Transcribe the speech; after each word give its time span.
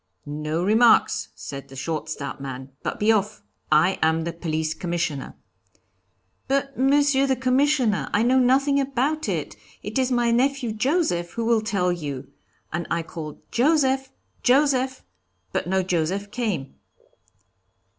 'No 0.25 0.63
remarks,' 0.63 1.29
said 1.35 1.67
the 1.67 1.75
short, 1.75 2.09
stout 2.09 2.41
man, 2.41 2.71
'but 2.81 2.99
be 2.99 3.11
off; 3.11 3.43
I 3.71 3.99
am 4.01 4.23
the 4.23 4.33
Police 4.33 4.73
Commissioner.' 4.73 5.35
'But, 6.47 6.75
Monsieur 6.75 7.27
the 7.27 7.35
Commissioner, 7.35 8.09
I 8.11 8.23
know 8.23 8.39
nothing 8.39 8.79
about 8.79 9.29
it; 9.29 9.55
it 9.83 9.99
is 9.99 10.11
my 10.11 10.31
nephew 10.31 10.71
Joseph 10.71 11.33
who 11.33 11.45
will 11.45 11.61
tell 11.61 11.91
you,' 11.91 12.31
and 12.73 12.87
I 12.89 13.03
called 13.03 13.43
'Joseph! 13.51 14.11
Joseph!' 14.41 15.03
but 15.53 15.67
no 15.67 15.83
Joseph 15.83 16.31
came." 16.31 16.73